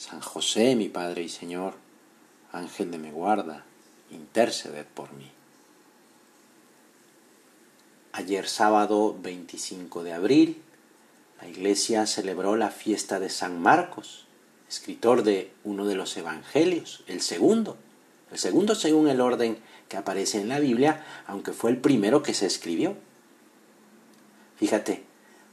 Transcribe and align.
San 0.00 0.22
José, 0.22 0.76
mi 0.76 0.88
Padre 0.88 1.24
y 1.24 1.28
Señor, 1.28 1.74
Ángel 2.52 2.90
de 2.90 2.96
mi 2.96 3.10
guarda, 3.10 3.66
interceded 4.10 4.86
por 4.86 5.12
mí. 5.12 5.30
Ayer 8.12 8.48
sábado 8.48 9.14
25 9.20 10.02
de 10.02 10.14
abril, 10.14 10.62
la 11.38 11.48
Iglesia 11.48 12.06
celebró 12.06 12.56
la 12.56 12.70
fiesta 12.70 13.20
de 13.20 13.28
San 13.28 13.60
Marcos, 13.60 14.24
escritor 14.70 15.22
de 15.22 15.52
uno 15.64 15.84
de 15.84 15.96
los 15.96 16.16
Evangelios, 16.16 17.04
el 17.06 17.20
segundo, 17.20 17.76
el 18.32 18.38
segundo 18.38 18.74
según 18.74 19.06
el 19.06 19.20
orden 19.20 19.58
que 19.90 19.98
aparece 19.98 20.40
en 20.40 20.48
la 20.48 20.60
Biblia, 20.60 21.04
aunque 21.26 21.52
fue 21.52 21.72
el 21.72 21.76
primero 21.76 22.22
que 22.22 22.32
se 22.32 22.46
escribió. 22.46 22.96
Fíjate, 24.56 25.04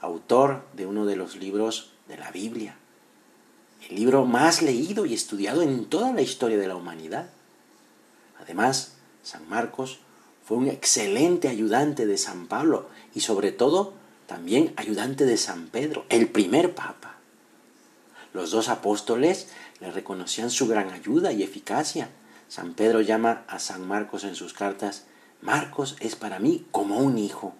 autor 0.00 0.64
de 0.72 0.86
uno 0.86 1.06
de 1.06 1.14
los 1.14 1.36
libros 1.36 1.92
de 2.08 2.16
la 2.16 2.32
Biblia, 2.32 2.76
el 3.88 3.96
libro 3.96 4.24
más 4.24 4.62
leído 4.62 5.06
y 5.06 5.14
estudiado 5.14 5.62
en 5.62 5.86
toda 5.86 6.12
la 6.12 6.22
historia 6.22 6.58
de 6.58 6.68
la 6.68 6.76
humanidad. 6.76 7.28
Además, 8.40 8.94
San 9.22 9.48
Marcos 9.48 10.00
fue 10.44 10.56
un 10.56 10.68
excelente 10.68 11.48
ayudante 11.48 12.06
de 12.06 12.18
San 12.18 12.46
Pablo 12.46 12.88
y 13.14 13.20
sobre 13.20 13.52
todo 13.52 13.94
también 14.26 14.72
ayudante 14.76 15.24
de 15.24 15.36
San 15.36 15.68
Pedro, 15.68 16.04
el 16.08 16.28
primer 16.28 16.74
papa. 16.74 17.16
Los 18.32 18.50
dos 18.50 18.68
apóstoles 18.68 19.48
le 19.80 19.90
reconocían 19.90 20.50
su 20.50 20.66
gran 20.66 20.90
ayuda 20.90 21.32
y 21.32 21.42
eficacia. 21.42 22.08
San 22.48 22.74
Pedro 22.74 23.00
llama 23.00 23.44
a 23.46 23.58
San 23.58 23.86
Marcos 23.86 24.24
en 24.24 24.34
sus 24.34 24.52
cartas, 24.52 25.04
Marcos 25.42 25.96
es 26.00 26.16
para 26.16 26.38
mí 26.38 26.64
como 26.70 26.98
un 26.98 27.18
hijo. 27.18 27.54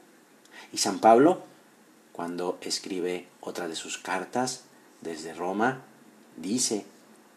Y 0.73 0.79
San 0.79 1.01
Pablo, 1.01 1.43
cuando 2.13 2.59
escribe 2.61 3.29
otra 3.41 3.69
de 3.69 3.75
sus 3.75 3.99
cartas 3.99 4.63
desde 5.01 5.35
Roma, 5.35 5.83
dice, 6.43 6.85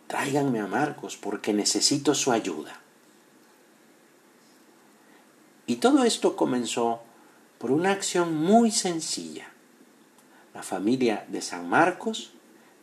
tráiganme 0.08 0.60
a 0.60 0.68
Marcos 0.68 1.16
porque 1.16 1.54
necesito 1.54 2.14
su 2.16 2.32
ayuda. 2.32 2.82
Y 5.68 5.78
todo 5.78 6.04
esto 6.04 6.36
comenzó 6.36 7.02
por 7.58 7.72
una 7.72 7.92
acción 7.92 8.36
muy 8.36 8.72
sencilla. 8.72 9.48
La 10.54 10.64
familia 10.64 11.26
de 11.30 11.42
San 11.42 11.68
Marcos 11.68 12.32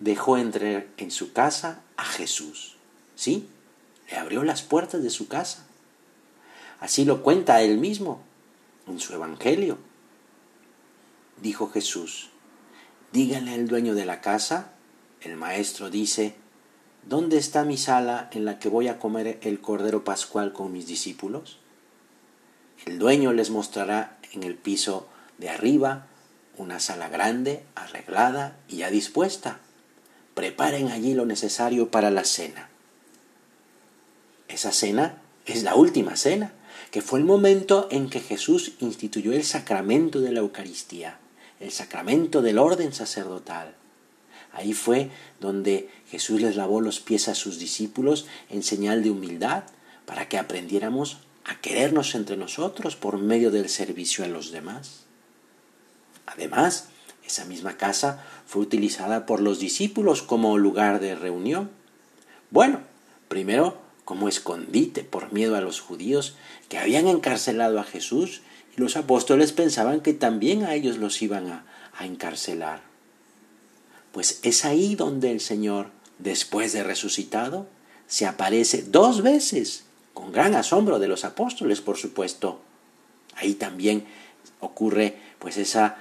dejó 0.01 0.37
entrar 0.37 0.87
en 0.97 1.11
su 1.11 1.33
casa 1.33 1.83
a 1.97 2.05
Jesús. 2.05 2.77
¿Sí? 3.15 3.49
Le 4.11 4.17
abrió 4.17 4.43
las 4.43 4.63
puertas 4.63 5.03
de 5.03 5.11
su 5.11 5.29
casa. 5.29 5.67
Así 6.81 7.05
lo 7.05 7.23
cuenta 7.23 7.63
él 7.63 7.79
mismo 7.79 8.21
en 8.89 8.99
su 8.99 9.15
Evangelio. 9.15 9.79
Dijo 11.41 11.71
Jesús, 11.71 12.31
díganle 13.13 13.55
al 13.55 13.69
dueño 13.69 13.95
de 13.95 14.05
la 14.05 14.21
casa 14.21 14.73
el 15.25 15.37
maestro 15.37 15.91
dice, 15.91 16.35
¿dónde 17.09 17.39
está 17.39 17.65
mi 17.65 17.77
sala 17.77 18.29
en 18.33 18.45
la 18.45 18.59
que 18.59 18.69
voy 18.69 18.89
a 18.89 18.99
comer 18.99 19.39
el 19.43 19.61
cordero 19.61 20.05
pascual 20.05 20.53
con 20.53 20.73
mis 20.73 20.87
discípulos? 20.87 21.59
El 22.85 22.99
dueño 22.99 23.33
les 23.33 23.51
mostrará 23.51 24.19
en 24.33 24.43
el 24.43 24.57
piso 24.57 25.09
de 25.39 25.51
arriba 25.51 26.07
una 26.57 26.81
sala 26.81 27.09
grande, 27.09 27.65
arreglada 27.75 28.57
y 28.69 28.79
ya 28.79 28.91
dispuesta. 28.91 29.61
Preparen 30.35 30.89
allí 30.89 31.15
lo 31.15 31.27
necesario 31.27 31.91
para 31.91 32.11
la 32.11 32.25
cena. 32.25 32.69
Esa 34.49 34.73
cena 34.73 35.23
es 35.47 35.63
la 35.63 35.75
última 35.75 36.17
cena, 36.17 36.53
que 36.91 37.03
fue 37.03 37.19
el 37.19 37.25
momento 37.25 37.89
en 37.91 38.11
que 38.11 38.21
Jesús 38.21 38.73
instituyó 38.81 39.33
el 39.33 39.45
sacramento 39.45 40.21
de 40.21 40.33
la 40.33 40.41
Eucaristía, 40.41 41.19
el 41.61 41.71
sacramento 41.71 42.43
del 42.43 42.59
orden 42.59 42.93
sacerdotal. 42.93 43.75
Ahí 44.53 44.75
fue 44.75 45.11
donde 45.41 45.89
Jesús 46.11 46.41
les 46.41 46.57
lavó 46.57 46.81
los 46.81 47.01
pies 47.01 47.29
a 47.29 47.35
sus 47.35 47.59
discípulos 47.59 48.27
en 48.51 48.63
señal 48.63 49.03
de 49.03 49.11
humildad 49.11 49.65
para 50.05 50.29
que 50.29 50.39
aprendiéramos 50.39 51.19
a 51.45 51.61
querernos 51.61 52.15
entre 52.15 52.37
nosotros 52.37 52.97
por 52.97 53.19
medio 53.19 53.51
del 53.51 53.69
servicio 53.69 54.25
a 54.25 54.29
los 54.29 54.53
demás. 54.53 55.05
Además, 56.27 56.89
esa 57.27 57.45
misma 57.45 57.77
casa 57.77 58.25
fue 58.47 58.63
utilizada 58.63 59.27
por 59.27 59.41
los 59.41 59.59
discípulos 59.59 60.23
como 60.23 60.59
lugar 60.59 61.01
de 61.01 61.15
reunión. 61.15 61.71
Bueno, 62.51 62.81
primero 63.29 63.81
como 64.05 64.29
escondite 64.29 65.05
por 65.05 65.33
miedo 65.33 65.57
a 65.57 65.61
los 65.61 65.81
judíos 65.81 66.37
que 66.69 66.79
habían 66.79 67.07
encarcelado 67.07 67.81
a 67.81 67.85
Jesús 67.85 68.43
y 68.77 68.81
los 68.81 68.97
apóstoles 68.97 69.53
pensaban 69.53 70.01
que 70.01 70.13
también 70.13 70.65
a 70.65 70.75
ellos 70.75 70.99
los 70.99 71.23
iban 71.23 71.47
a, 71.49 71.65
a 71.97 72.05
encarcelar. 72.05 72.92
Pues 74.13 74.41
es 74.43 74.65
ahí 74.65 74.95
donde 74.95 75.31
el 75.31 75.41
Señor, 75.41 75.89
después 76.19 76.73
de 76.73 76.85
resucitado, 76.85 77.67
se 78.07 78.27
aparece 78.27 78.83
dos 78.83 79.23
veces, 79.23 79.85
con 80.13 80.33
gran 80.33 80.55
asombro 80.55 80.99
de 80.99 81.09
los 81.09 81.25
apóstoles, 81.25 81.81
por 81.81 81.97
supuesto. 81.97 82.61
Ahí 83.37 83.55
también 83.55 84.05
ocurre 84.61 85.17
pues 85.39 85.57
esa, 85.57 85.97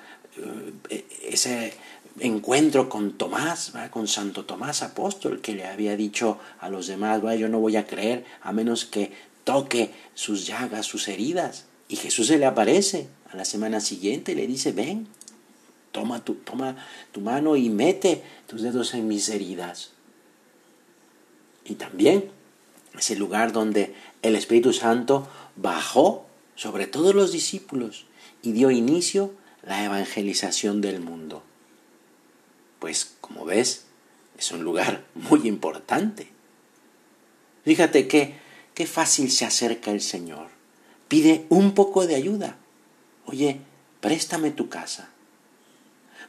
eh, 0.89 1.05
ese 1.23 1.73
encuentro 2.19 2.89
con 2.89 3.17
Tomás, 3.17 3.73
con 3.89 4.07
Santo 4.07 4.45
Tomás 4.45 4.83
apóstol, 4.83 5.41
que 5.41 5.55
le 5.55 5.66
había 5.66 5.95
dicho 5.95 6.39
a 6.59 6.69
los 6.69 6.88
demás, 6.88 7.22
yo 7.39 7.47
no 7.47 7.59
voy 7.59 7.78
a 7.78 7.88
creer 7.88 8.25
a 8.41 8.51
menos 8.51 8.85
que 8.85 9.11
toque 9.43 9.91
sus 10.13 10.45
llagas, 10.45 10.85
sus 10.85 11.07
heridas. 11.07 11.66
Y 11.88 11.95
Jesús 11.95 12.28
se 12.28 12.38
le 12.38 12.45
aparece 12.45 13.07
a 13.31 13.38
la 13.38 13.45
semana 13.45 13.79
siguiente 13.79 14.33
y 14.33 14.35
le 14.35 14.47
dice, 14.47 14.72
ven, 14.72 15.07
Toma 15.91 16.24
tu, 16.24 16.35
toma 16.35 16.78
tu 17.12 17.22
mano 17.22 17.56
y 17.56 17.69
mete 17.69 18.24
tus 18.47 18.62
dedos 18.62 18.94
en 18.94 19.07
mis 19.07 19.29
heridas. 19.29 19.91
Y 21.66 21.75
también 21.75 22.31
es 22.97 23.12
el 23.12 23.19
lugar 23.19 23.52
donde 23.52 23.94
el 24.22 24.35
Espíritu 24.35 24.74
Santo 24.74 25.28
bajó 25.56 26.25
sobre 26.56 26.88
todos 26.88 27.16
los 27.16 27.31
discípulos 27.31 28.06
y 28.41 28.52
dio 28.52 28.72
inicio 28.72 29.34
la 29.63 29.84
evangelización 29.84 30.81
del 30.81 31.02
mundo. 31.02 31.44
Pues, 32.79 33.16
como 33.22 33.46
ves, 33.46 33.85
es 34.38 34.52
un 34.52 34.63
lugar 34.63 35.06
muy 35.16 35.47
importante. 35.47 36.29
Fíjate 37.63 38.08
que 38.08 38.35
qué 38.73 38.88
fácil 38.88 39.31
se 39.31 39.46
acerca 39.46 39.91
el 39.91 40.02
Señor. 40.02 40.47
Pide 41.08 41.46
un 41.50 41.73
poco 41.73 42.08
de 42.08 42.16
ayuda. 42.16 42.58
Oye, 43.25 43.62
préstame 44.00 44.52
tu 44.52 44.69
casa. 44.69 45.09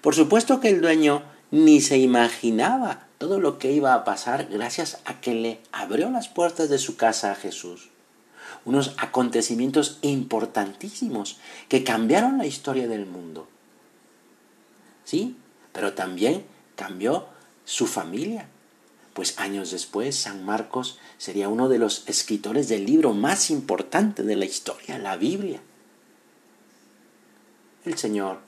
Por 0.02 0.14
supuesto 0.16 0.60
que 0.60 0.68
el 0.68 0.80
dueño 0.80 1.22
ni 1.52 1.80
se 1.80 1.96
imaginaba 1.96 3.06
todo 3.18 3.38
lo 3.38 3.58
que 3.58 3.70
iba 3.70 3.94
a 3.94 4.04
pasar 4.04 4.48
gracias 4.50 4.98
a 5.04 5.20
que 5.20 5.32
le 5.32 5.60
abrió 5.70 6.10
las 6.10 6.28
puertas 6.28 6.68
de 6.68 6.78
su 6.78 6.96
casa 6.96 7.30
a 7.30 7.36
Jesús. 7.36 7.90
Unos 8.64 8.94
acontecimientos 8.98 9.98
importantísimos 10.02 11.38
que 11.68 11.84
cambiaron 11.84 12.38
la 12.38 12.46
historia 12.46 12.88
del 12.88 13.06
mundo. 13.06 13.48
Sí, 15.04 15.36
pero 15.72 15.92
también 15.92 16.44
cambió 16.74 17.26
su 17.64 17.86
familia, 17.86 18.48
pues 19.14 19.38
años 19.38 19.70
después 19.70 20.16
San 20.16 20.44
Marcos 20.44 20.98
sería 21.18 21.48
uno 21.48 21.68
de 21.68 21.78
los 21.78 22.08
escritores 22.08 22.68
del 22.68 22.86
libro 22.86 23.12
más 23.12 23.50
importante 23.50 24.24
de 24.24 24.34
la 24.34 24.46
historia, 24.46 24.98
la 24.98 25.16
Biblia. 25.16 25.60
El 27.84 27.98
Señor 27.98 28.40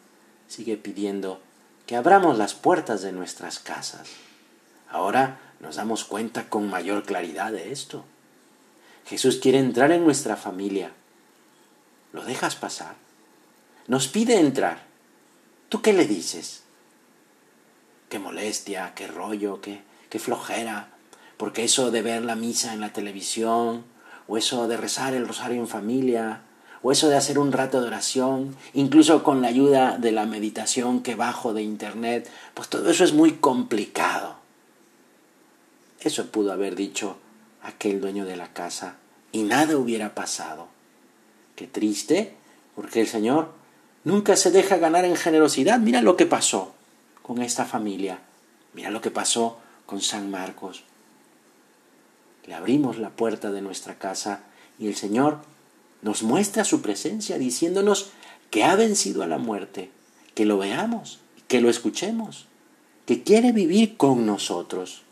sigue 0.49 0.77
pidiendo 0.77 1.41
que 1.87 1.97
abramos 1.97 2.39
las 2.39 2.55
puertas 2.55 3.03
de 3.03 3.13
nuestras 3.13 3.59
casas. 3.59 4.09
Ahora 4.89 5.41
nos 5.61 5.77
damos 5.77 6.05
cuenta 6.05 6.49
con 6.49 6.69
mayor 6.69 7.05
claridad 7.05 7.53
de 7.53 7.73
esto. 7.73 8.05
Jesús 9.07 9.37
quiere 9.37 9.59
entrar 9.59 9.93
en 9.93 10.05
nuestra 10.05 10.37
familia. 10.37 10.93
¿Lo 12.13 12.25
dejas 12.25 12.57
pasar? 12.57 12.95
Nos 13.87 14.09
pide 14.09 14.39
entrar. 14.39 14.85
¿Tú 15.69 15.83
qué 15.83 15.93
le 15.93 16.07
dices? 16.07 16.63
Qué 18.09 18.19
molestia, 18.19 18.93
qué 18.95 19.07
rollo, 19.07 19.61
qué, 19.61 19.83
qué 20.09 20.19
flojera. 20.19 20.89
Porque 21.37 21.65
eso 21.65 21.91
de 21.91 22.01
ver 22.01 22.23
la 22.25 22.37
misa 22.37 22.73
en 22.73 22.81
la 22.81 22.93
televisión, 22.93 23.85
o 24.27 24.39
eso 24.39 24.69
de 24.69 24.77
rezar 24.77 25.15
el 25.15 25.27
rosario 25.27 25.61
en 25.61 25.69
familia, 25.69 26.43
o 26.85 26.93
eso 26.93 27.09
de 27.09 27.17
hacer 27.17 27.39
un 27.39 27.51
rato 27.51 27.81
de 27.81 27.87
oración, 27.87 28.55
incluso 28.75 29.25
con 29.25 29.41
la 29.41 29.49
ayuda 29.49 29.97
de 29.97 30.13
la 30.13 30.27
meditación 30.27 31.03
que 31.03 31.15
bajo 31.15 31.55
de 31.55 31.63
internet, 31.63 32.31
pues 32.53 32.69
todo 32.69 32.91
eso 32.91 33.05
es 33.05 33.15
muy 33.15 33.33
complicado. 33.33 34.37
Eso 36.01 36.27
pudo 36.27 36.53
haber 36.53 36.77
dicho 36.77 37.17
aquel 37.63 38.03
dueño 38.03 38.27
de 38.27 38.37
la 38.37 38.53
casa 38.53 38.97
y 39.33 39.45
nada 39.45 39.79
hubiera 39.79 40.15
pasado. 40.15 40.69
Qué 41.57 41.67
triste, 41.67 42.35
porque 42.77 43.01
el 43.01 43.09
Señor 43.09 43.53
nunca 44.05 44.37
se 44.37 44.51
deja 44.51 44.77
ganar 44.77 45.07
en 45.07 45.17
generosidad. 45.17 45.79
Mira 45.79 46.03
lo 46.03 46.19
que 46.19 46.27
pasó 46.27 46.75
con 47.23 47.41
esta 47.41 47.65
familia. 47.65 48.19
Mira 48.75 48.91
lo 48.91 49.01
que 49.01 49.11
pasó 49.11 49.59
con 49.87 50.03
San 50.03 50.31
Marcos. 50.31 50.85
Le 52.45 52.53
abrimos 52.53 52.99
la 52.99 53.09
puerta 53.09 53.51
de 53.51 53.63
nuestra 53.63 53.95
casa 53.95 54.41
y 54.79 54.89
el 54.89 54.97
Señor 54.97 55.54
nos 56.05 56.23
muestra 56.23 56.65
su 56.65 56.83
presencia 56.83 57.39
diciéndonos 57.39 58.11
que 58.51 58.63
ha 58.63 58.77
vencido 58.77 59.23
a 59.23 59.27
la 59.27 59.39
muerte, 59.39 59.91
que 60.35 60.45
lo 60.45 60.59
veamos, 60.59 61.19
que 61.49 61.63
lo 61.63 61.71
escuchemos, 61.71 62.45
que 63.07 63.23
quiere 63.23 63.53
vivir 63.53 63.97
con 63.97 64.27
nosotros. 64.27 65.03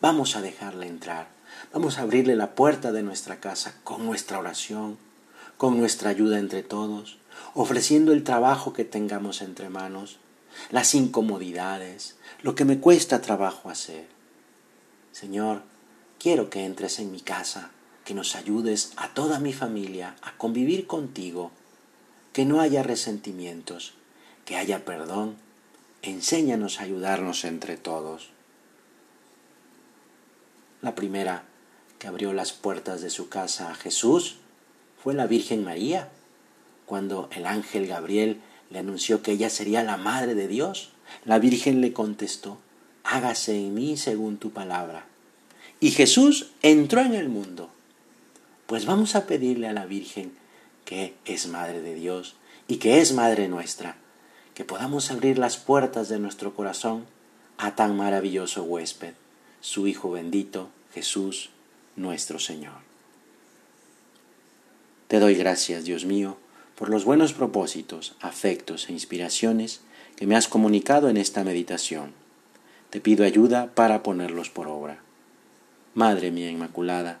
Vamos 0.00 0.34
a 0.34 0.42
dejarle 0.42 0.88
entrar, 0.88 1.28
vamos 1.72 1.96
a 1.96 2.02
abrirle 2.02 2.34
la 2.34 2.56
puerta 2.56 2.90
de 2.90 3.04
nuestra 3.04 3.38
casa 3.38 3.76
con 3.84 4.04
nuestra 4.04 4.40
oración, 4.40 4.98
con 5.56 5.78
nuestra 5.78 6.10
ayuda 6.10 6.40
entre 6.40 6.64
todos, 6.64 7.18
ofreciendo 7.54 8.12
el 8.12 8.24
trabajo 8.24 8.72
que 8.72 8.84
tengamos 8.84 9.42
entre 9.42 9.68
manos, 9.68 10.18
las 10.72 10.92
incomodidades, 10.96 12.16
lo 12.42 12.56
que 12.56 12.64
me 12.64 12.80
cuesta 12.80 13.20
trabajo 13.20 13.70
hacer. 13.70 14.08
Señor, 15.12 15.62
quiero 16.18 16.50
que 16.50 16.64
entres 16.64 16.98
en 16.98 17.12
mi 17.12 17.20
casa, 17.20 17.70
que 18.04 18.14
nos 18.14 18.36
ayudes 18.36 18.92
a 18.96 19.14
toda 19.14 19.38
mi 19.38 19.52
familia 19.52 20.16
a 20.22 20.36
convivir 20.36 20.86
contigo, 20.86 21.50
que 22.32 22.44
no 22.44 22.60
haya 22.60 22.82
resentimientos, 22.82 23.94
que 24.44 24.56
haya 24.56 24.84
perdón. 24.84 25.36
Enséñanos 26.02 26.80
a 26.80 26.82
ayudarnos 26.82 27.44
entre 27.44 27.76
todos. 27.76 28.30
La 30.80 30.96
primera 30.96 31.44
que 32.00 32.08
abrió 32.08 32.32
las 32.32 32.52
puertas 32.52 33.00
de 33.02 33.10
su 33.10 33.28
casa 33.28 33.70
a 33.70 33.74
Jesús 33.76 34.38
fue 35.00 35.14
la 35.14 35.28
Virgen 35.28 35.62
María, 35.62 36.08
cuando 36.86 37.28
el 37.32 37.46
ángel 37.46 37.86
Gabriel 37.86 38.40
le 38.70 38.80
anunció 38.80 39.22
que 39.22 39.32
ella 39.32 39.50
sería 39.50 39.84
la 39.84 39.96
madre 39.96 40.34
de 40.34 40.48
Dios. 40.48 40.90
La 41.24 41.38
Virgen 41.38 41.80
le 41.80 41.92
contestó, 41.92 42.58
hágase 43.04 43.56
en 43.56 43.74
mí 43.74 43.96
según 43.96 44.38
tu 44.38 44.50
palabra. 44.50 45.06
Y 45.78 45.90
Jesús 45.90 46.50
entró 46.62 47.00
en 47.02 47.14
el 47.14 47.28
mundo. 47.28 47.70
Pues 48.66 48.86
vamos 48.86 49.14
a 49.14 49.26
pedirle 49.26 49.68
a 49.68 49.72
la 49.72 49.86
Virgen, 49.86 50.32
que 50.84 51.14
es 51.24 51.46
Madre 51.48 51.80
de 51.80 51.94
Dios 51.94 52.36
y 52.68 52.76
que 52.76 53.00
es 53.00 53.12
Madre 53.12 53.48
nuestra, 53.48 53.96
que 54.54 54.64
podamos 54.64 55.10
abrir 55.10 55.38
las 55.38 55.56
puertas 55.56 56.08
de 56.08 56.18
nuestro 56.18 56.54
corazón 56.54 57.06
a 57.58 57.74
tan 57.74 57.96
maravilloso 57.96 58.62
huésped 58.64 59.14
su 59.62 59.86
Hijo 59.86 60.10
bendito, 60.10 60.70
Jesús 60.92 61.50
nuestro 61.94 62.40
Señor. 62.40 62.80
Te 65.06 65.20
doy 65.20 65.36
gracias, 65.36 65.84
Dios 65.84 66.04
mío, 66.04 66.36
por 66.74 66.88
los 66.88 67.04
buenos 67.04 67.32
propósitos, 67.32 68.16
afectos 68.20 68.88
e 68.88 68.92
inspiraciones 68.92 69.82
que 70.16 70.26
me 70.26 70.34
has 70.34 70.48
comunicado 70.48 71.08
en 71.08 71.16
esta 71.16 71.44
meditación. 71.44 72.12
Te 72.90 73.00
pido 73.00 73.24
ayuda 73.24 73.72
para 73.74 74.02
ponerlos 74.02 74.50
por 74.50 74.66
obra. 74.66 74.98
Madre 75.94 76.32
mía 76.32 76.50
Inmaculada, 76.50 77.20